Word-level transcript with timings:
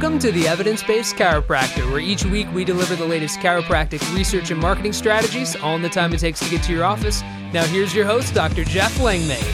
Welcome 0.00 0.18
to 0.20 0.32
the 0.32 0.48
Evidence 0.48 0.82
Based 0.82 1.14
Chiropractor, 1.14 1.90
where 1.90 2.00
each 2.00 2.24
week 2.24 2.50
we 2.54 2.64
deliver 2.64 2.96
the 2.96 3.04
latest 3.04 3.38
chiropractic 3.40 4.00
research 4.14 4.50
and 4.50 4.58
marketing 4.58 4.94
strategies, 4.94 5.56
all 5.56 5.76
in 5.76 5.82
the 5.82 5.90
time 5.90 6.14
it 6.14 6.20
takes 6.20 6.40
to 6.40 6.48
get 6.48 6.62
to 6.62 6.72
your 6.72 6.84
office. 6.84 7.20
Now, 7.52 7.66
here's 7.66 7.94
your 7.94 8.06
host, 8.06 8.32
Dr. 8.32 8.64
Jeff 8.64 8.98
Langmaid. 8.98 9.44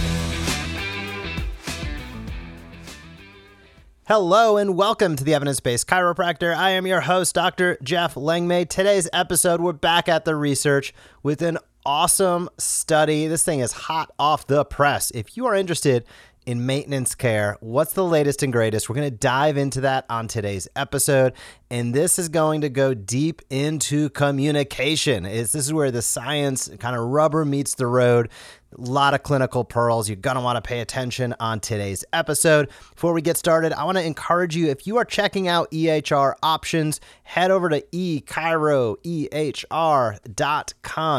Hello 4.06 4.56
and 4.56 4.76
welcome 4.76 5.16
to 5.16 5.24
the 5.24 5.34
Evidence 5.34 5.58
Based 5.58 5.88
Chiropractor. 5.88 6.54
I 6.54 6.70
am 6.70 6.86
your 6.86 7.00
host, 7.00 7.34
Dr. 7.34 7.76
Jeff 7.82 8.16
Langmaid. 8.16 8.70
Today's 8.70 9.08
episode, 9.12 9.60
we're 9.60 9.72
back 9.72 10.08
at 10.08 10.24
the 10.24 10.36
research 10.36 10.94
with 11.24 11.42
an 11.42 11.58
awesome 11.84 12.48
study. 12.56 13.26
This 13.26 13.42
thing 13.42 13.58
is 13.58 13.72
hot 13.72 14.12
off 14.16 14.46
the 14.46 14.64
press. 14.64 15.10
If 15.10 15.36
you 15.36 15.46
are 15.46 15.56
interested 15.56 16.04
in 16.46 16.64
maintenance 16.64 17.14
care. 17.14 17.56
What's 17.60 17.92
the 17.92 18.04
latest 18.04 18.42
and 18.42 18.52
greatest? 18.52 18.88
We're 18.88 18.94
going 18.94 19.10
to 19.10 19.16
dive 19.16 19.56
into 19.56 19.82
that 19.82 20.06
on 20.08 20.28
today's 20.28 20.68
episode. 20.76 21.34
And 21.70 21.92
this 21.92 22.18
is 22.18 22.28
going 22.28 22.60
to 22.60 22.68
go 22.68 22.94
deep 22.94 23.42
into 23.50 24.08
communication. 24.10 25.24
This 25.24 25.56
is 25.56 25.72
where 25.72 25.90
the 25.90 26.02
science 26.02 26.70
kind 26.78 26.96
of 26.96 27.02
rubber 27.02 27.44
meets 27.44 27.74
the 27.74 27.88
road. 27.88 28.30
A 28.72 28.80
lot 28.80 29.14
of 29.14 29.22
clinical 29.22 29.64
pearls. 29.64 30.08
You're 30.08 30.16
going 30.16 30.36
to 30.36 30.42
want 30.42 30.56
to 30.56 30.68
pay 30.68 30.80
attention 30.80 31.34
on 31.40 31.60
today's 31.60 32.04
episode. 32.12 32.68
Before 32.94 33.12
we 33.12 33.22
get 33.22 33.36
started, 33.36 33.72
I 33.72 33.84
want 33.84 33.98
to 33.98 34.04
encourage 34.04 34.56
you 34.56 34.68
if 34.68 34.86
you 34.86 34.96
are 34.96 35.04
checking 35.04 35.48
out 35.48 35.70
EHR 35.70 36.34
options, 36.42 37.00
head 37.22 37.50
over 37.50 37.68
to 37.68 37.80
echiroehr.com. 37.80 38.94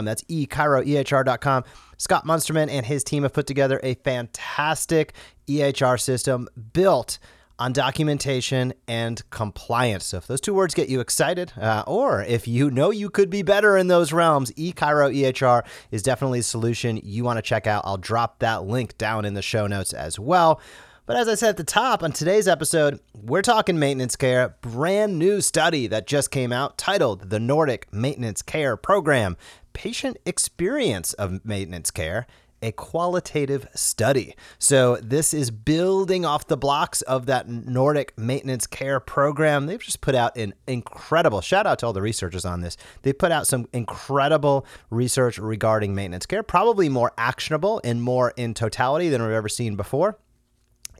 That's 0.06 0.24
echiroehr.com 0.24 1.64
Scott 1.98 2.26
Munsterman 2.26 2.70
and 2.70 2.86
his 2.86 3.04
team 3.04 3.24
have 3.24 3.34
put 3.34 3.48
together 3.48 3.80
a 3.84 3.96
fantastic 3.96 5.14
EHR 5.48 6.00
system 6.00 6.48
built 6.74 7.18
on 7.60 7.74
documentation 7.74 8.74
and 8.88 9.28
compliance. 9.30 10.06
So 10.06 10.18
if 10.18 10.28
those 10.28 10.42
two 10.42 10.54
words 10.54 10.74
get 10.74 10.90
you 10.90 11.00
excited, 11.00 11.54
uh, 11.58 11.84
or 11.88 12.22
if 12.24 12.48
you 12.48 12.70
know 12.70 12.92
you 12.92 13.10
could 13.10 13.30
be 13.30 13.42
better 13.42 13.78
in 13.78 13.88
those 13.88 14.14
realms, 14.14 14.52
eChiro 14.52 15.14
EHR 15.14 15.66
is 15.92 16.04
definitely 16.04 16.40
a 16.40 16.44
solution 16.44 17.00
you 17.04 17.24
want 17.24 17.38
to 17.38 17.42
check 17.42 17.68
out. 17.68 17.84
I'll 17.86 17.98
drop 17.98 18.40
that 18.40 18.66
link 18.66 18.98
down 18.98 19.26
in 19.26 19.34
the 19.34 19.42
show 19.42 19.68
notes 19.68 19.94
as 19.94 20.20
well. 20.20 20.62
But 21.08 21.16
as 21.16 21.30
I 21.30 21.36
said 21.36 21.52
at 21.52 21.58
the 21.58 21.64
top, 21.64 22.04
on 22.04 22.12
today's 22.12 22.50
episode, 22.50 23.00
we're 23.16 23.42
talking 23.42 23.80
maintenance 23.80 24.18
care. 24.18 24.58
Brand 24.60 25.18
new 25.18 25.40
study 25.40 25.88
that 25.88 26.06
just 26.06 26.32
came 26.32 26.52
out 26.52 26.78
titled 26.78 27.30
The 27.30 27.40
Nordic 27.40 27.88
Maintenance 27.94 28.42
Care 28.42 28.76
Program 28.76 29.38
patient 29.72 30.18
experience 30.26 31.14
of 31.14 31.46
maintenance 31.46 31.92
care 31.92 32.26
a 32.62 32.72
qualitative 32.72 33.68
study. 33.74 34.36
So, 34.60 34.98
this 34.98 35.34
is 35.34 35.52
building 35.52 36.26
off 36.26 36.48
the 36.48 36.58
blocks 36.58 37.02
of 37.04 37.26
that 37.28 37.48
Nordic 37.48 38.18
maintenance 38.18 38.68
care 38.68 39.00
program. 39.00 39.66
They've 39.66 39.82
just 39.82 40.02
put 40.02 40.16
out 40.16 40.38
an 40.38 40.54
incredible 40.68 41.42
shout 41.42 41.68
out 41.68 41.80
to 41.80 41.86
all 41.88 41.94
the 41.94 42.02
researchers 42.02 42.46
on 42.46 42.62
this. 42.62 42.78
They 43.04 43.14
put 43.14 43.32
out 43.32 43.48
some 43.48 43.68
incredible 43.74 44.66
research 44.90 45.38
regarding 45.38 45.96
maintenance 45.96 46.26
care, 46.26 46.44
probably 46.44 46.90
more 46.90 47.12
actionable 47.18 47.82
and 47.84 48.02
more 48.02 48.34
in 48.38 48.54
totality 48.54 49.10
than 49.10 49.22
we've 49.22 49.32
ever 49.32 49.50
seen 49.50 49.76
before. 49.76 50.18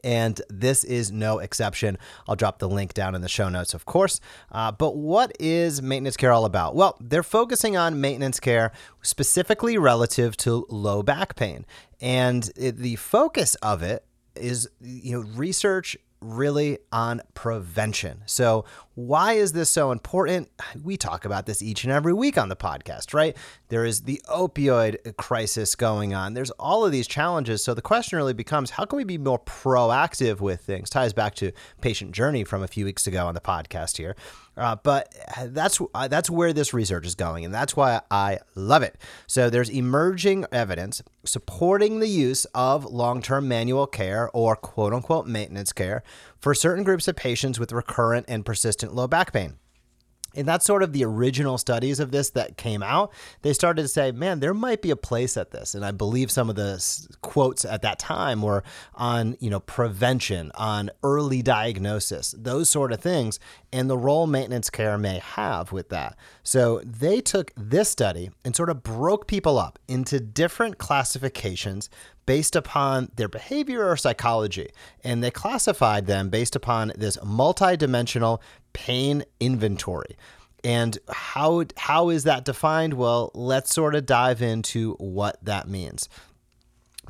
And 0.04 0.40
this 0.48 0.84
is 0.84 1.10
no 1.12 1.38
exception. 1.38 1.98
I'll 2.26 2.36
drop 2.36 2.58
the 2.58 2.68
link 2.68 2.94
down 2.94 3.14
in 3.14 3.20
the 3.20 3.28
show 3.28 3.48
notes, 3.48 3.74
of 3.74 3.84
course. 3.84 4.20
Uh, 4.50 4.72
but 4.72 4.96
what 4.96 5.32
is 5.38 5.82
maintenance 5.82 6.16
care 6.16 6.32
all 6.32 6.44
about? 6.44 6.74
Well, 6.74 6.96
they're 7.00 7.22
focusing 7.22 7.76
on 7.76 8.00
maintenance 8.00 8.40
care 8.40 8.72
specifically 9.02 9.78
relative 9.78 10.36
to 10.38 10.66
low 10.68 11.02
back 11.02 11.36
pain. 11.36 11.66
And 12.00 12.50
it, 12.56 12.76
the 12.76 12.96
focus 12.96 13.54
of 13.56 13.82
it 13.82 14.04
is 14.36 14.68
you 14.80 15.12
know 15.12 15.26
research 15.34 15.96
really 16.20 16.78
on 16.92 17.22
prevention. 17.34 18.22
So, 18.26 18.64
why 18.94 19.34
is 19.34 19.52
this 19.52 19.70
so 19.70 19.92
important? 19.92 20.48
We 20.82 20.96
talk 20.96 21.24
about 21.24 21.46
this 21.46 21.62
each 21.62 21.84
and 21.84 21.92
every 21.92 22.12
week 22.12 22.36
on 22.36 22.48
the 22.48 22.56
podcast, 22.56 23.14
right? 23.14 23.36
There 23.68 23.84
is 23.84 24.02
the 24.02 24.20
opioid 24.28 25.16
crisis 25.16 25.74
going 25.76 26.14
on. 26.14 26.34
There's 26.34 26.50
all 26.52 26.84
of 26.84 26.90
these 26.90 27.06
challenges. 27.06 27.62
So, 27.62 27.74
the 27.74 27.82
question 27.82 28.16
really 28.16 28.34
becomes 28.34 28.70
how 28.70 28.84
can 28.84 28.96
we 28.96 29.04
be 29.04 29.18
more 29.18 29.38
proactive 29.38 30.40
with 30.40 30.60
things? 30.60 30.90
Ties 30.90 31.12
back 31.12 31.34
to 31.36 31.52
patient 31.80 32.12
journey 32.12 32.44
from 32.44 32.62
a 32.62 32.68
few 32.68 32.84
weeks 32.84 33.06
ago 33.06 33.26
on 33.26 33.34
the 33.34 33.40
podcast 33.40 33.96
here. 33.96 34.16
Uh, 34.58 34.76
but 34.82 35.14
that's 35.46 35.80
uh, 35.94 36.08
that's 36.08 36.28
where 36.28 36.52
this 36.52 36.74
research 36.74 37.06
is 37.06 37.14
going, 37.14 37.44
and 37.44 37.54
that's 37.54 37.76
why 37.76 38.00
I 38.10 38.40
love 38.54 38.82
it. 38.82 38.96
So 39.26 39.48
there's 39.48 39.70
emerging 39.70 40.46
evidence 40.50 41.02
supporting 41.24 42.00
the 42.00 42.08
use 42.08 42.44
of 42.54 42.84
long-term 42.84 43.46
manual 43.46 43.86
care 43.86 44.30
or 44.32 44.56
quote-unquote 44.56 45.26
maintenance 45.26 45.72
care 45.72 46.02
for 46.40 46.54
certain 46.54 46.84
groups 46.84 47.06
of 47.06 47.16
patients 47.16 47.60
with 47.60 47.72
recurrent 47.72 48.26
and 48.28 48.44
persistent 48.44 48.94
low 48.94 49.06
back 49.06 49.32
pain. 49.32 49.58
And 50.38 50.46
that's 50.46 50.64
sort 50.64 50.82
of 50.82 50.92
the 50.92 51.04
original 51.04 51.58
studies 51.58 52.00
of 52.00 52.12
this 52.12 52.30
that 52.30 52.56
came 52.56 52.82
out. 52.82 53.12
They 53.42 53.52
started 53.52 53.82
to 53.82 53.88
say, 53.88 54.12
man, 54.12 54.40
there 54.40 54.54
might 54.54 54.82
be 54.82 54.90
a 54.90 54.96
place 54.96 55.36
at 55.36 55.50
this. 55.50 55.74
And 55.74 55.84
I 55.84 55.90
believe 55.90 56.30
some 56.30 56.48
of 56.48 56.56
the 56.56 56.78
quotes 57.22 57.64
at 57.64 57.82
that 57.82 57.98
time 57.98 58.42
were 58.42 58.62
on, 58.94 59.36
you 59.40 59.50
know, 59.50 59.60
prevention, 59.60 60.52
on 60.54 60.90
early 61.02 61.42
diagnosis, 61.42 62.34
those 62.38 62.70
sort 62.70 62.92
of 62.92 63.00
things, 63.00 63.40
and 63.72 63.90
the 63.90 63.98
role 63.98 64.26
maintenance 64.26 64.70
care 64.70 64.96
may 64.96 65.18
have 65.18 65.72
with 65.72 65.88
that. 65.88 66.16
So 66.42 66.80
they 66.84 67.20
took 67.20 67.52
this 67.56 67.88
study 67.88 68.30
and 68.44 68.54
sort 68.54 68.70
of 68.70 68.82
broke 68.82 69.26
people 69.26 69.58
up 69.58 69.78
into 69.88 70.20
different 70.20 70.78
classifications 70.78 71.90
based 72.28 72.54
upon 72.54 73.10
their 73.16 73.26
behavior 73.26 73.88
or 73.88 73.96
psychology. 73.96 74.68
And 75.02 75.24
they 75.24 75.30
classified 75.30 76.04
them 76.04 76.28
based 76.28 76.54
upon 76.54 76.92
this 76.94 77.16
multidimensional 77.16 78.42
pain 78.74 79.24
inventory. 79.40 80.14
And 80.62 80.98
how 81.08 81.64
how 81.78 82.10
is 82.10 82.24
that 82.24 82.44
defined? 82.44 82.94
Well, 82.94 83.30
let's 83.34 83.72
sort 83.72 83.94
of 83.94 84.04
dive 84.04 84.42
into 84.42 84.92
what 84.98 85.42
that 85.42 85.68
means. 85.68 86.10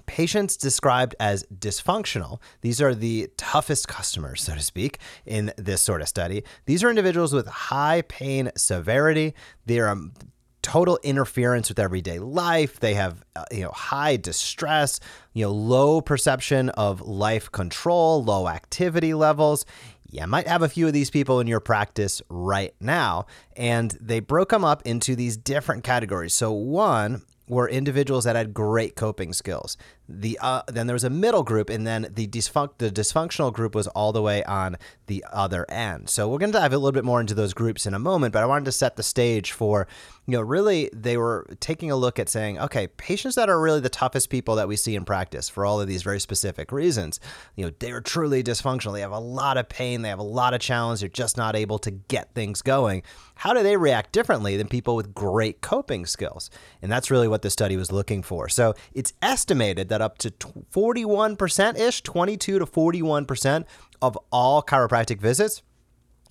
Patients 0.07 0.57
described 0.57 1.17
as 1.19 1.45
dysfunctional, 1.53 2.39
these 2.61 2.81
are 2.81 2.95
the 2.95 3.29
toughest 3.37 3.89
customers, 3.89 4.41
so 4.43 4.55
to 4.55 4.63
speak, 4.63 4.99
in 5.27 5.53
this 5.59 5.83
sort 5.83 6.01
of 6.01 6.09
study. 6.09 6.45
These 6.67 6.85
are 6.85 6.91
individuals 6.91 7.33
with 7.35 7.49
high 7.49 8.03
pain 8.03 8.53
severity. 8.57 9.35
They're 9.67 9.89
um, 9.89 10.13
total 10.69 10.99
interference 11.03 11.71
with 11.71 11.79
everyday 11.79 12.19
life. 12.19 12.79
They 12.79 12.93
have 12.95 13.25
uh, 13.35 13.45
you 13.51 13.63
know 13.63 13.71
high 13.71 14.17
distress, 14.17 15.01
you 15.33 15.47
know 15.47 15.53
low 15.53 16.03
perception 16.03 16.69
of 16.71 17.01
life 17.01 17.51
control, 17.51 18.23
low 18.23 18.49
activity 18.49 19.15
levels. 19.15 19.65
You 20.11 20.27
might 20.27 20.47
have 20.47 20.63
a 20.63 20.69
few 20.69 20.87
of 20.87 20.93
these 20.93 21.11
people 21.11 21.41
in 21.41 21.47
your 21.47 21.61
practice 21.61 22.21
right 22.29 22.75
now, 22.81 23.27
and 23.57 23.97
they 24.01 24.21
broke 24.21 24.51
them 24.51 24.65
up 24.65 24.83
into 24.85 25.17
these 25.17 25.37
different 25.37 25.85
categories. 25.85 26.35
So 26.35 26.53
one 26.53 27.23
were 27.49 27.69
individuals 27.69 28.25
that 28.25 28.37
had 28.37 28.53
great 28.53 28.95
coping 28.95 29.33
skills. 29.33 29.79
The 30.07 30.39
uh, 30.41 30.63
then 30.69 30.87
there 30.87 30.95
was 30.95 31.05
a 31.05 31.11
middle 31.11 31.43
group, 31.43 31.71
and 31.71 31.87
then 31.87 32.03
the 32.03 32.27
the 32.27 32.91
dysfunctional 32.91 33.53
group 33.53 33.75
was 33.75 33.87
all 33.89 34.13
the 34.13 34.23
way 34.23 34.45
on 34.45 34.77
the 35.09 35.25
other 35.33 35.67
end. 35.69 36.09
So 36.09 36.29
we're 36.29 36.39
going 36.39 36.53
to 36.53 36.59
dive 36.59 36.73
a 36.73 36.79
little 36.79 36.93
bit 36.93 37.05
more 37.05 37.21
into 37.21 37.35
those 37.35 37.53
groups 37.53 37.87
in 37.87 37.95
a 37.95 37.99
moment, 37.99 38.33
but 38.33 38.43
I 38.43 38.47
wanted 38.47 38.67
to 38.67 38.73
set 38.73 38.97
the 38.97 39.03
stage 39.03 39.53
for 39.53 39.89
you 40.27 40.33
know 40.33 40.41
really 40.41 40.91
they 40.93 41.17
were 41.17 41.47
taking 41.59 41.91
a 41.91 41.97
look 41.97 42.19
at 42.19 42.29
saying, 42.29 42.59
okay, 42.61 42.87
patients 42.87 43.35
that 43.35 43.49
are 43.49 43.61
really 43.61 43.81
the 43.81 43.89
toughest 43.89 44.31
people 44.31 44.55
that 44.57 44.69
we 44.69 44.77
see 44.77 44.95
in 44.95 45.05
practice 45.05 45.49
for 45.49 45.67
all 45.67 45.81
of 45.81 45.89
these 45.89 46.03
very 46.03 46.21
specific 46.21 46.71
reasons. 46.71 47.19
You 47.57 47.67
know, 47.67 47.73
they 47.79 47.91
are 47.91 48.01
truly 48.01 48.43
dysfunctional. 48.43 48.93
They 48.93 49.01
have 49.01 49.11
a 49.11 49.19
lot 49.19 49.57
of 49.57 49.69
pain. 49.69 50.03
They 50.03 50.11
have 50.11 50.19
a 50.19 50.23
lot 50.23 50.55
of 50.55 50.61
challenge. 50.61 51.01
They're 51.01 51.09
just 51.09 51.37
not 51.37 51.57
able 51.57 51.79
to 51.81 51.91
get 51.91 52.35
things 52.35 52.63
going. 52.63 53.03
How 53.37 53.55
do 53.55 53.63
they 53.63 53.77
react 53.77 54.13
differently 54.13 54.57
than 54.57 54.69
people 54.69 54.97
with 54.97 55.15
great 55.15 55.61
coping 55.61 56.07
skills? 56.07 56.51
And 56.83 56.91
that's 56.91 57.11
really 57.11 57.29
what 57.29 57.43
the 57.43 57.51
study 57.51 57.77
was 57.77 57.93
looking 57.93 58.23
for. 58.23 58.49
So 58.49 58.75
it's 58.93 59.13
estimated 59.23 59.89
that 59.89 60.03
up 60.03 60.19
to 60.19 60.31
41% 60.31 61.79
ish, 61.79 62.03
22 62.03 62.59
to 62.59 62.67
41% 62.67 63.65
of 64.03 64.19
all 64.31 64.63
chiropractic 64.63 65.21
visits 65.21 65.63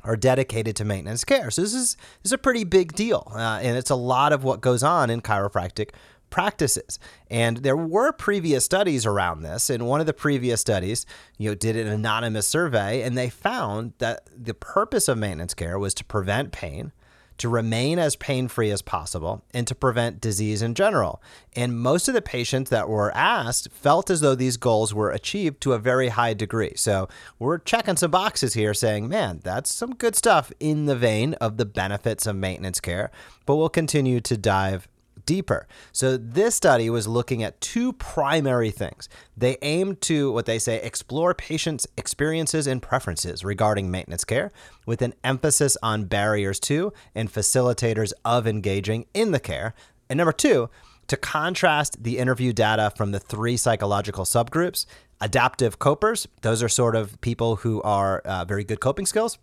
are 0.04 0.16
dedicated 0.16 0.75
to 0.78 0.86
maintenance 0.86 1.24
care. 1.24 1.52
So 1.52 1.62
this 1.62 1.74
is, 1.74 1.96
this 1.96 2.30
is 2.30 2.31
a 2.31 2.38
pretty 2.38 2.64
big 2.64 2.94
deal. 2.94 3.31
Uh, 3.36 3.60
and 3.62 3.78
it's 3.78 3.90
a 3.90 3.96
lot 3.96 4.31
of 4.31 4.44
what 4.44 4.62
goes 4.62 4.84
on 4.84 5.10
in 5.10 5.22
chiropractic 5.22 5.90
practices. 6.30 7.00
And 7.30 7.58
there 7.58 7.78
were 7.78 8.12
previous 8.12 8.64
studies 8.64 9.06
around 9.06 9.42
this. 9.42 9.69
And 9.69 9.88
one 9.88 10.00
of 10.00 10.06
the 10.06 10.14
previous 10.14 10.62
studies, 10.62 11.06
you 11.38 11.50
know, 11.50 11.56
did 11.56 11.75
an 11.75 11.88
anonymous 11.88 12.48
survey 12.48 13.02
and 13.02 13.18
they 13.18 13.30
found 13.30 13.94
that 14.00 14.30
the 14.36 14.54
purpose 14.54 15.08
of 15.08 15.18
maintenance 15.18 15.54
care 15.54 15.80
was 15.80 15.94
to 15.96 16.06
prevent 16.06 16.52
pain, 16.52 16.92
to 17.38 17.50
remain 17.50 18.00
as 18.00 18.16
pain 18.16 18.48
free 18.48 18.72
as 18.72 18.81
possible 18.81 19.44
and 19.54 19.68
to 19.68 19.75
prevent 19.75 20.22
disease 20.22 20.62
in 20.62 20.74
general. 20.74 21.22
And 21.56 21.80
most 21.80 22.07
of 22.07 22.13
the 22.13 22.22
patients 22.22 22.69
that 22.69 22.89
were 22.89 23.16
asked 23.16 23.72
felt 23.72 24.10
as 24.10 24.22
though 24.22 24.36
these 24.36 24.57
goals 24.57 24.94
were 24.94 25.12
achieved 25.12 25.62
to 25.62 25.74
a 25.74 25.80
very 25.80 26.10
high 26.10 26.34
degree. 26.34 26.74
So 26.75 27.07
we're 27.39 27.60
checking 27.60 27.98
some 27.98 28.12
boxes 28.12 28.54
here 28.54 28.74
saying, 28.74 29.07
man, 29.07 29.42
that's 29.44 29.74
some 29.74 29.95
good 29.95 30.16
stuff 30.16 30.51
in 30.60 30.86
the 30.86 30.95
vein 30.95 31.34
of 31.36 31.57
the 31.57 31.66
benefits 31.66 32.25
of 32.25 32.36
maintenance 32.36 32.80
care. 32.80 33.12
But 33.45 33.56
we'll 33.56 33.69
continue 33.69 34.19
to 34.22 34.38
dive 34.38 34.88
deeper. 35.28 35.68
So, 35.92 36.18
this 36.18 36.56
study 36.56 36.90
was 36.90 37.08
looking 37.08 37.44
at 37.44 37.62
two 37.62 37.94
primary 37.94 38.72
things. 38.72 39.08
They 39.38 39.58
aimed 39.62 40.02
to, 40.02 40.32
what 40.32 40.48
they 40.48 40.58
say, 40.58 40.82
explore 40.82 41.36
patients' 41.36 41.86
experiences 41.96 42.66
and 42.66 42.82
preferences 42.82 43.46
regarding 43.46 43.92
maintenance 43.92 44.24
care 44.24 44.52
with 44.88 45.04
an 45.04 45.14
emphasis 45.24 45.78
on 45.84 46.06
barriers 46.06 46.60
to 46.62 46.92
and 47.14 47.32
facilitators 47.32 48.12
of 48.26 48.48
engaging 48.48 49.06
in 49.14 49.32
the 49.32 49.40
care. 49.40 49.76
And 50.10 50.18
number 50.18 50.32
two, 50.32 50.72
to 51.08 51.18
contrast 51.18 52.04
the 52.04 52.18
interview 52.18 52.54
data 52.54 52.92
from 52.96 53.12
the 53.12 53.20
three 53.20 53.58
psychological 53.58 54.26
subgroups 54.26 54.88
adaptive 55.20 55.80
copers, 55.80 56.28
those 56.42 56.62
are 56.62 56.70
sort 56.70 56.96
of 56.96 57.20
people 57.22 57.58
who 57.58 57.82
are 57.82 58.20
uh, 58.20 58.46
very 58.46 58.64
good 58.64 58.80
coping 58.80 59.06
skills 59.06 59.40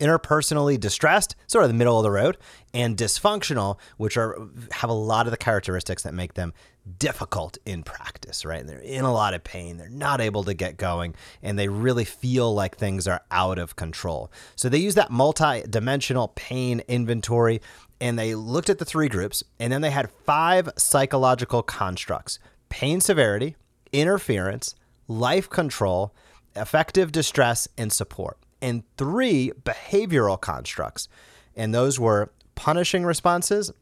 interpersonally 0.00 0.80
distressed, 0.80 1.36
sort 1.46 1.64
of 1.64 1.70
the 1.70 1.74
middle 1.74 1.98
of 1.98 2.02
the 2.02 2.10
road, 2.10 2.36
and 2.74 2.96
dysfunctional, 2.96 3.78
which 3.96 4.16
are 4.16 4.36
have 4.72 4.90
a 4.90 4.94
lot 4.94 5.26
of 5.26 5.30
the 5.30 5.36
characteristics 5.36 6.02
that 6.02 6.14
make 6.14 6.34
them 6.34 6.52
difficult 6.98 7.58
in 7.66 7.82
practice, 7.82 8.44
right? 8.44 8.66
They're 8.66 8.78
in 8.78 9.04
a 9.04 9.12
lot 9.12 9.34
of 9.34 9.44
pain, 9.44 9.76
they're 9.76 9.88
not 9.88 10.20
able 10.20 10.44
to 10.44 10.54
get 10.54 10.76
going, 10.76 11.14
and 11.42 11.58
they 11.58 11.68
really 11.68 12.04
feel 12.04 12.52
like 12.54 12.76
things 12.76 13.06
are 13.06 13.22
out 13.30 13.58
of 13.58 13.76
control. 13.76 14.32
So 14.56 14.68
they 14.68 14.78
use 14.78 14.94
that 14.94 15.10
multi-dimensional 15.10 16.28
pain 16.34 16.82
inventory 16.88 17.60
and 18.00 18.18
they 18.18 18.34
looked 18.34 18.70
at 18.70 18.78
the 18.78 18.86
three 18.86 19.08
groups 19.08 19.44
and 19.58 19.70
then 19.70 19.82
they 19.82 19.90
had 19.90 20.10
five 20.24 20.70
psychological 20.76 21.62
constructs: 21.62 22.38
pain 22.70 23.00
severity, 23.00 23.56
interference, 23.92 24.74
life 25.06 25.50
control, 25.50 26.14
affective 26.56 27.12
distress, 27.12 27.68
and 27.76 27.92
support 27.92 28.38
and 28.60 28.82
three 28.96 29.52
behavioral 29.62 30.40
constructs. 30.40 31.08
And 31.56 31.74
those 31.74 31.98
were 31.98 32.30
punishing 32.54 33.04
responses, 33.04 33.72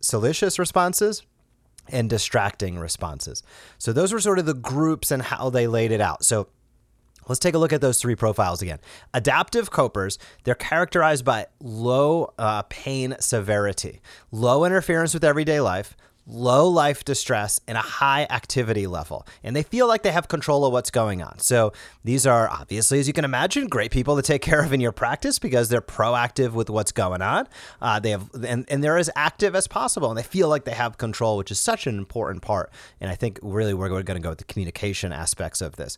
solicitous 0.00 0.58
responses, 0.58 1.22
and 1.90 2.10
distracting 2.10 2.78
responses. 2.78 3.42
So 3.78 3.92
those 3.92 4.12
were 4.12 4.20
sort 4.20 4.38
of 4.38 4.46
the 4.46 4.54
groups 4.54 5.10
and 5.10 5.22
how 5.22 5.50
they 5.50 5.66
laid 5.66 5.90
it 5.90 6.00
out. 6.00 6.24
So 6.24 6.48
Let's 7.28 7.38
take 7.38 7.54
a 7.54 7.58
look 7.58 7.74
at 7.74 7.82
those 7.82 8.00
three 8.00 8.14
profiles 8.14 8.62
again. 8.62 8.78
Adaptive 9.12 9.70
copers, 9.70 10.18
they're 10.44 10.54
characterized 10.54 11.24
by 11.24 11.46
low 11.60 12.32
uh, 12.38 12.62
pain 12.70 13.16
severity, 13.20 14.00
low 14.32 14.64
interference 14.64 15.12
with 15.12 15.24
everyday 15.24 15.60
life, 15.60 15.94
low 16.28 16.68
life 16.68 17.04
distress 17.04 17.58
and 17.66 17.78
a 17.78 17.80
high 17.80 18.26
activity 18.28 18.86
level. 18.86 19.26
And 19.42 19.56
they 19.56 19.62
feel 19.62 19.88
like 19.88 20.02
they 20.02 20.12
have 20.12 20.28
control 20.28 20.64
of 20.64 20.72
what's 20.72 20.90
going 20.90 21.22
on. 21.22 21.38
So 21.38 21.72
these 22.04 22.26
are 22.26 22.48
obviously, 22.48 23.00
as 23.00 23.06
you 23.06 23.14
can 23.14 23.24
imagine, 23.24 23.66
great 23.66 23.90
people 23.90 24.14
to 24.16 24.22
take 24.22 24.42
care 24.48 24.62
of 24.62 24.72
in 24.72 24.80
your 24.80 24.92
practice 24.92 25.38
because 25.38 25.70
they're 25.70 25.80
proactive 25.80 26.52
with 26.52 26.68
what's 26.68 26.92
going 26.92 27.22
on. 27.22 27.48
Uh, 27.80 27.98
they 27.98 28.10
have, 28.10 28.28
and, 28.46 28.66
and 28.68 28.84
they're 28.84 28.98
as 28.98 29.10
active 29.16 29.54
as 29.54 29.66
possible 29.66 30.10
and 30.10 30.18
they 30.18 30.22
feel 30.22 30.48
like 30.48 30.64
they 30.64 30.72
have 30.72 30.98
control, 30.98 31.38
which 31.38 31.50
is 31.50 31.58
such 31.58 31.86
an 31.86 31.96
important 31.96 32.42
part. 32.42 32.70
And 33.00 33.10
I 33.10 33.14
think 33.14 33.38
really 33.42 33.72
we're 33.72 33.88
going 33.88 34.04
to 34.04 34.20
go 34.20 34.30
with 34.30 34.38
the 34.38 34.44
communication 34.44 35.12
aspects 35.12 35.62
of 35.62 35.76
this. 35.76 35.96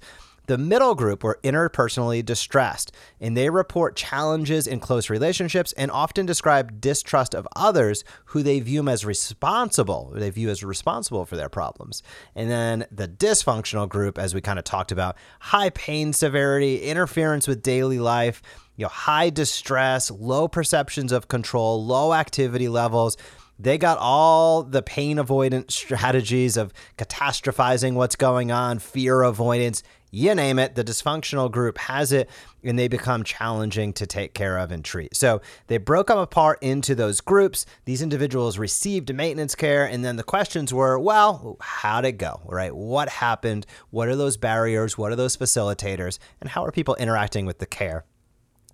The 0.51 0.59
middle 0.59 0.97
group 0.97 1.23
were 1.23 1.39
interpersonally 1.45 2.25
distressed, 2.25 2.91
and 3.21 3.37
they 3.37 3.51
report 3.51 3.95
challenges 3.95 4.67
in 4.67 4.81
close 4.81 5.09
relationships 5.09 5.73
and 5.75 5.93
often 5.93 6.27
describe 6.27 6.81
distrust 6.81 7.37
of 7.37 7.47
others 7.55 8.03
who 8.25 8.43
they 8.43 8.59
view 8.59 8.89
as 8.89 9.05
responsible, 9.05 10.11
they 10.13 10.29
view 10.29 10.49
as 10.49 10.65
responsible 10.65 11.25
for 11.25 11.37
their 11.37 11.49
problems. 11.49 12.03
And 12.35 12.51
then 12.51 12.85
the 12.91 13.07
dysfunctional 13.07 13.89
group, 13.89 14.19
as 14.19 14.35
we 14.35 14.41
kind 14.41 14.59
of 14.59 14.65
talked 14.65 14.91
about, 14.91 15.17
high 15.39 15.71
pain 15.71 16.13
severity, 16.13 16.83
interference 16.83 17.47
with 17.47 17.63
daily 17.63 18.01
life, 18.01 18.43
you 18.75 18.87
know, 18.87 18.89
high 18.89 19.31
distress, 19.31 20.11
low 20.11 20.49
perceptions 20.49 21.13
of 21.13 21.29
control, 21.29 21.87
low 21.87 22.13
activity 22.13 22.69
levels. 22.69 23.17
They 23.57 23.77
got 23.79 23.99
all 23.99 24.63
the 24.63 24.83
pain 24.83 25.19
avoidance 25.19 25.77
strategies 25.77 26.57
of 26.57 26.73
catastrophizing 26.97 27.93
what's 27.93 28.17
going 28.17 28.51
on, 28.51 28.79
fear 28.79 29.21
avoidance, 29.21 29.83
you 30.11 30.35
name 30.35 30.59
it, 30.59 30.75
the 30.75 30.85
dysfunctional 30.85 31.51
group 31.51 31.79
has 31.79 32.13
it, 32.13 32.29
and 32.63 32.79
they 32.79 32.89
become 32.89 33.23
challenging 33.25 33.93
to 33.95 34.07
take 34.07 34.35
care 34.35 34.59
of 34.59 34.71
and 34.71 34.85
treat. 34.85 35.17
So 35.17 35.41
they 35.69 35.79
broke 35.79 36.09
them 36.09 36.19
apart 36.19 36.59
into 36.61 36.95
those 36.95 37.21
groups. 37.21 37.65
These 37.85 38.03
individuals 38.03 38.59
received 38.59 39.15
maintenance 39.15 39.55
care, 39.55 39.85
and 39.85 40.05
then 40.05 40.17
the 40.17 40.23
questions 40.23 40.75
were, 40.75 40.99
well, 40.99 41.57
how'd 41.61 42.05
it 42.05 42.13
go, 42.13 42.41
right? 42.47 42.75
What 42.75 43.09
happened? 43.09 43.67
What 43.91 44.09
are 44.09 44.17
those 44.17 44.37
barriers? 44.37 44.99
What 44.99 45.13
are 45.13 45.17
those 45.17 45.37
facilitators? 45.37 46.19
And 46.41 46.51
how 46.51 46.65
are 46.65 46.73
people 46.73 46.97
interacting 46.97 47.47
with 47.47 47.59
the 47.59 47.67
care? 47.67 48.05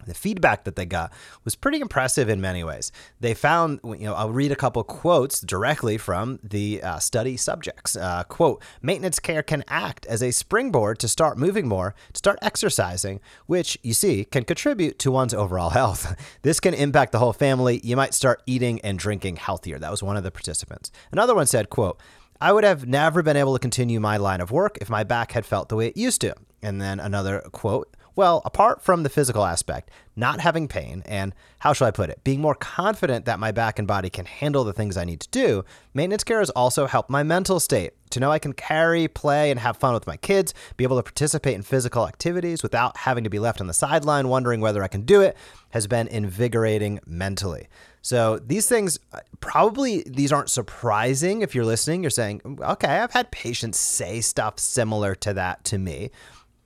The 0.07 0.15
feedback 0.15 0.65
that 0.65 0.77
they 0.77 0.87
got 0.87 1.13
was 1.45 1.55
pretty 1.55 1.81
impressive 1.81 2.29
in 2.29 2.41
many 2.41 2.63
ways. 2.65 2.93
They 3.21 3.35
found, 3.35 3.81
you 3.85 3.99
know, 3.99 4.15
I'll 4.15 4.33
read 4.33 4.53
a 4.53 4.57
couple 4.57 4.83
quotes 4.85 5.41
directly 5.41 5.99
from 5.99 6.39
the 6.43 6.83
uh, 6.83 6.99
study 6.99 7.37
subjects. 7.37 7.97
Uh, 7.97 8.25
quote, 8.25 8.63
maintenance 8.83 9.19
care 9.19 9.43
can 9.43 9.65
act 9.69 10.07
as 10.07 10.23
a 10.23 10.31
springboard 10.31 10.99
to 11.01 11.09
start 11.09 11.39
moving 11.39 11.67
more, 11.67 11.95
to 12.13 12.19
start 12.19 12.39
exercising, 12.43 13.21
which 13.47 13.79
you 13.83 13.95
see 13.95 14.25
can 14.25 14.45
contribute 14.45 14.99
to 15.01 15.11
one's 15.11 15.35
overall 15.35 15.71
health. 15.71 16.15
this 16.43 16.61
can 16.61 16.75
impact 16.75 17.13
the 17.13 17.19
whole 17.19 17.33
family. 17.33 17.81
You 17.83 17.97
might 17.97 18.15
start 18.15 18.43
eating 18.47 18.81
and 18.81 18.99
drinking 18.99 19.37
healthier. 19.37 19.79
That 19.79 19.91
was 19.91 20.03
one 20.03 20.17
of 20.17 20.25
the 20.25 20.31
participants. 20.31 20.91
Another 21.13 21.35
one 21.35 21.47
said, 21.47 21.71
quote, 21.71 22.01
I 22.41 22.53
would 22.53 22.65
have 22.65 22.87
never 22.87 23.23
been 23.23 23.37
able 23.37 23.55
to 23.55 23.59
continue 23.59 23.99
my 23.99 24.19
line 24.19 24.41
of 24.41 24.51
work 24.51 24.79
if 24.81 24.91
my 24.91 25.05
back 25.05 25.33
had 25.33 25.47
felt 25.47 25.69
the 25.69 25.77
way 25.77 25.89
it 25.89 25.97
used 25.97 26.21
to. 26.21 26.35
And 26.63 26.81
then 26.81 27.01
another 27.01 27.41
quote 27.53 27.97
well, 28.17 28.41
apart 28.47 28.83
from 28.83 29.03
the 29.03 29.11
physical 29.11 29.45
aspect, 29.45 29.91
not 30.17 30.41
having 30.41 30.67
pain, 30.67 31.03
and 31.05 31.35
how 31.59 31.75
shall 31.75 31.87
I 31.87 31.91
put 31.91 32.09
it, 32.09 32.25
being 32.25 32.41
more 32.41 32.55
confident 32.55 33.27
that 33.27 33.39
my 33.39 33.53
back 33.53 33.79
and 33.79 33.87
body 33.87 34.09
can 34.09 34.25
handle 34.25 34.65
the 34.65 34.73
things 34.73 34.97
I 34.97 35.05
need 35.05 35.21
to 35.21 35.29
do, 35.29 35.65
maintenance 35.93 36.25
care 36.25 36.39
has 36.39 36.49
also 36.51 36.87
helped 36.87 37.11
my 37.11 37.23
mental 37.23 37.61
state. 37.61 37.93
To 38.11 38.21
know 38.21 38.33
I 38.33 38.39
can 38.39 38.55
carry, 38.55 39.07
play, 39.07 39.51
and 39.51 39.61
have 39.61 39.77
fun 39.77 39.93
with 39.93 40.07
my 40.07 40.17
kids, 40.17 40.55
be 40.79 40.85
able 40.85 40.97
to 40.97 41.03
participate 41.03 41.55
in 41.55 41.63
physical 41.63 42.09
activities 42.09 42.63
without 42.63 42.97
having 42.97 43.25
to 43.25 43.31
be 43.31 43.39
left 43.39 43.61
on 43.61 43.67
the 43.67 43.75
sideline 43.75 44.29
wondering 44.29 44.61
whether 44.61 44.83
I 44.83 44.89
can 44.89 45.03
do 45.03 45.21
it 45.21 45.37
has 45.71 45.87
been 45.87 46.09
invigorating 46.09 47.01
mentally. 47.05 47.69
So 48.01 48.39
these 48.39 48.69
things 48.69 48.99
probably 49.41 50.05
these 50.07 50.33
aren't 50.33 50.49
surprising 50.49 51.43
if 51.43 51.55
you're 51.55 51.65
listening. 51.65 52.03
You're 52.03 52.11
saying, 52.11 52.41
okay, 52.63 53.01
I've 53.01 53.13
had 53.13 53.31
patients 53.33 53.79
say 53.79 54.21
stuff 54.21 54.59
similar 54.61 55.15
to 55.17 55.35
that 55.35 55.65
to 55.65 55.79
me. 55.79 56.11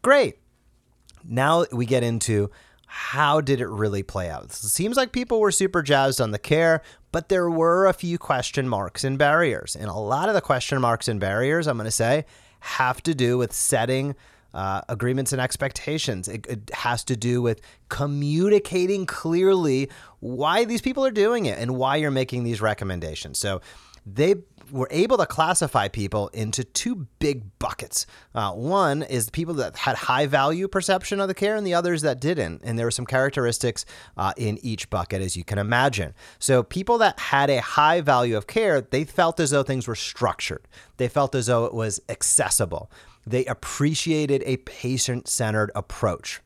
Great 0.02 0.36
now 1.24 1.64
we 1.72 1.86
get 1.86 2.02
into 2.02 2.50
how 2.86 3.40
did 3.40 3.60
it 3.60 3.68
really 3.68 4.02
play 4.02 4.28
out? 4.28 4.46
It 4.46 4.52
seems 4.52 4.96
like 4.96 5.12
people 5.12 5.38
were 5.38 5.52
super 5.52 5.80
jazzed 5.80 6.20
on 6.20 6.32
the 6.32 6.40
care, 6.40 6.82
but 7.12 7.28
there 7.28 7.48
were 7.48 7.86
a 7.86 7.92
few 7.92 8.18
question 8.18 8.68
marks 8.68 9.04
and 9.04 9.16
barriers. 9.16 9.76
And 9.76 9.88
a 9.88 9.94
lot 9.94 10.28
of 10.28 10.34
the 10.34 10.40
question 10.40 10.80
marks 10.80 11.06
and 11.06 11.20
barriers, 11.20 11.68
I'm 11.68 11.76
going 11.76 11.84
to 11.84 11.92
say, 11.92 12.24
have 12.58 13.00
to 13.04 13.14
do 13.14 13.38
with 13.38 13.52
setting 13.52 14.16
uh, 14.52 14.80
agreements 14.88 15.32
and 15.32 15.40
expectations. 15.40 16.26
It, 16.26 16.46
it, 16.48 16.70
has 16.74 17.04
to 17.04 17.16
do 17.16 17.40
with 17.40 17.60
communicating 17.88 19.06
clearly 19.06 19.88
why 20.18 20.64
these 20.64 20.80
people 20.80 21.06
are 21.06 21.12
doing 21.12 21.46
it 21.46 21.58
and 21.58 21.76
why 21.76 21.96
you're 21.96 22.10
making 22.10 22.42
these 22.42 22.60
recommendations. 22.60 23.38
So 23.38 23.60
they 24.04 24.34
were 24.70 24.88
able 24.90 25.16
to 25.18 25.26
classify 25.26 25.88
people 25.88 26.28
into 26.28 26.64
two 26.64 27.06
big 27.18 27.58
buckets. 27.58 28.06
Uh, 28.34 28.52
one 28.52 29.02
is 29.02 29.30
people 29.30 29.54
that 29.54 29.76
had 29.76 29.96
high 29.96 30.26
value 30.26 30.68
perception 30.68 31.20
of 31.20 31.28
the 31.28 31.34
care, 31.34 31.56
and 31.56 31.66
the 31.66 31.74
others 31.74 32.02
that 32.02 32.20
didn't. 32.20 32.62
And 32.64 32.78
there 32.78 32.86
were 32.86 32.90
some 32.90 33.06
characteristics 33.06 33.84
uh, 34.16 34.32
in 34.36 34.58
each 34.62 34.90
bucket, 34.90 35.22
as 35.22 35.36
you 35.36 35.44
can 35.44 35.58
imagine. 35.58 36.14
So, 36.38 36.62
people 36.62 36.98
that 36.98 37.18
had 37.18 37.50
a 37.50 37.60
high 37.60 38.00
value 38.00 38.36
of 38.36 38.46
care, 38.46 38.80
they 38.80 39.04
felt 39.04 39.40
as 39.40 39.50
though 39.50 39.62
things 39.62 39.86
were 39.86 39.94
structured, 39.94 40.66
they 40.96 41.08
felt 41.08 41.34
as 41.34 41.46
though 41.46 41.64
it 41.64 41.74
was 41.74 42.00
accessible, 42.08 42.90
they 43.26 43.44
appreciated 43.46 44.42
a 44.46 44.58
patient 44.58 45.28
centered 45.28 45.70
approach. 45.74 46.40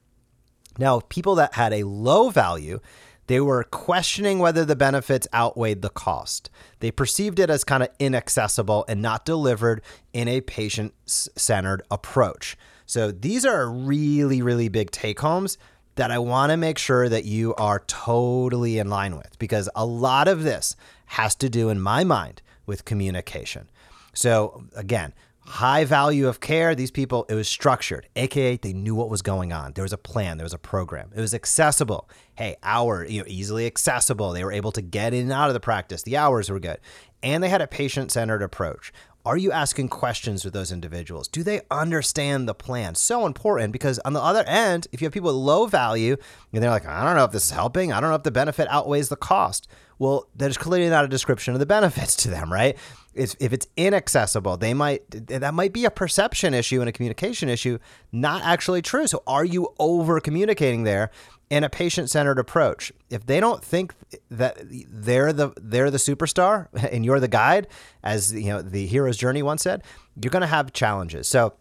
Now, 0.79 1.01
people 1.01 1.37
that 1.37 1.55
had 1.55 1.73
a 1.73 1.85
low 1.85 2.31
value, 2.31 2.81
they 3.27 3.41
were 3.41 3.65
questioning 3.65 4.39
whether 4.39 4.65
the 4.65 4.77
benefits 4.77 5.27
outweighed 5.33 5.83
the 5.83 5.91
cost. 5.91 6.51
They 6.81 6.91
perceived 6.91 7.39
it 7.39 7.51
as 7.51 7.65
kind 7.65 7.83
of 7.83 7.89
inaccessible 7.99 8.85
and 8.89 9.01
not 9.01 9.25
delivered 9.25 9.83
in 10.13 10.29
a 10.29 10.41
patient 10.43 10.95
centered 11.07 11.83
approach. 11.91 12.57
So 12.87 13.11
these 13.11 13.47
are 13.47 13.71
really, 13.71 14.43
really 14.43 14.69
big 14.69 14.91
take 14.91 15.21
homes 15.21 15.57
that 15.97 16.11
I 16.11 16.19
want 16.19 16.51
to 16.51 16.57
make 16.57 16.79
sure 16.79 17.09
that 17.09 17.25
you 17.25 17.55
are 17.55 17.81
totally 17.87 18.79
in 18.79 18.91
line 18.91 19.17
with 19.17 19.39
because 19.39 19.69
a 19.75 19.87
lot 19.87 20.29
of 20.29 20.43
this 20.43 20.77
has 21.07 21.35
to 21.37 21.49
do, 21.49 21.69
in 21.69 21.81
my 21.81 22.05
mind, 22.05 22.43
with 22.67 22.85
communication. 22.85 23.71
So, 24.13 24.65
again, 24.75 25.15
high 25.47 25.85
value 25.85 26.27
of 26.27 26.41
care. 26.41 26.75
These 26.75 26.91
people, 26.91 27.27
it 27.29 27.35
was 27.35 27.49
structured, 27.49 28.09
aka 28.17 28.57
they 28.57 28.73
knew 28.73 28.95
what 28.95 29.11
was 29.11 29.23
going 29.23 29.53
on. 29.53 29.73
There 29.73 29.83
was 29.83 29.93
a 29.93 29.99
plan, 29.99 30.39
there 30.39 30.45
was 30.45 30.55
a 30.55 30.59
program. 30.59 31.11
It 31.15 31.21
was 31.21 31.35
accessible. 31.35 32.09
Hey, 32.35 32.57
hour, 32.63 33.05
you 33.05 33.21
know, 33.21 33.27
easily 33.29 33.67
accessible. 33.67 34.33
They 34.33 34.45
were 34.45 34.53
able 34.53 34.73
to 34.73 34.83
get 34.83 35.15
in 35.15 35.23
and 35.23 35.33
out 35.33 35.49
of 35.49 35.55
the 35.55 35.61
practice. 35.61 36.03
The 36.03 36.17
hours 36.17 36.51
were 36.51 36.61
good. 36.61 36.79
And 37.23 37.43
they 37.43 37.49
had 37.49 37.63
a 37.63 37.67
patient-centered 37.67 38.43
approach. 38.43 38.93
Are 39.27 39.39
you 39.39 39.53
asking 39.53 39.89
questions 39.89 40.45
with 40.45 40.53
those 40.53 40.71
individuals? 40.71 41.29
Do 41.29 41.43
they 41.43 41.63
understand 41.71 42.47
the 42.47 42.55
plan? 42.55 42.95
So 42.95 43.25
important 43.25 43.73
because 43.73 43.99
on 44.01 44.13
the 44.13 44.21
other 44.21 44.45
end, 44.47 44.87
if 44.93 45.01
you 45.01 45.07
have 45.07 45.15
people 45.15 45.29
with 45.29 45.37
low 45.37 45.65
value 45.65 46.19
and 46.53 46.63
they're 46.63 46.69
like, 46.69 46.85
I 46.85 47.03
don't 47.03 47.17
know 47.17 47.25
if 47.25 47.33
this 47.33 47.47
is 47.47 47.51
helping, 47.51 47.91
I 47.91 48.01
don't 48.01 48.11
know 48.11 48.17
if 48.17 48.23
the 48.23 48.31
benefit 48.31 48.69
outweighs 48.69 49.09
the 49.09 49.17
cost. 49.17 49.67
Well, 49.99 50.29
there's 50.35 50.59
clearly 50.59 50.89
not 50.89 51.05
a 51.05 51.09
description 51.09 51.55
of 51.55 51.61
the 51.61 51.67
benefits 51.67 52.17
to 52.17 52.31
them, 52.31 52.53
right? 52.53 52.77
If, 53.15 53.37
if 53.39 53.53
it's 53.53 53.67
inaccessible, 53.77 54.57
they 54.57 54.75
might 54.75 55.09
that 55.29 55.55
might 55.55 55.73
be 55.73 55.85
a 55.85 55.91
perception 55.91 56.53
issue 56.53 56.81
and 56.81 56.89
a 56.89 56.93
communication 56.93 57.49
issue, 57.49 57.79
not 58.11 58.43
actually 58.43 58.83
true. 58.83 59.07
So 59.07 59.23
are 59.27 59.45
you 59.45 59.73
over 59.79 60.19
communicating 60.21 60.83
there 60.83 61.11
in 61.49 61.63
a 61.63 61.71
patient-centered 61.71 62.39
approach? 62.41 62.93
If 63.11 63.27
they 63.27 63.39
don't 63.39 63.65
think 63.65 63.95
that 64.31 64.59
they're 64.61 65.33
the 65.33 65.53
they're 65.61 65.91
the 65.93 65.99
superstar 65.99 66.69
and 66.93 67.05
you're 67.05 67.21
the 67.21 67.29
guide, 67.29 67.69
as 68.03 68.33
you 68.33 68.49
know 68.49 68.63
the 68.63 68.87
hero's 68.87 69.17
journey 69.17 69.43
once 69.43 69.63
said, 69.63 69.85
you're 70.21 70.31
going 70.31 70.41
to 70.41 70.47
have 70.49 70.73
challenges. 70.73 71.29
So 71.29 71.55